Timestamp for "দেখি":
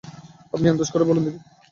1.27-1.39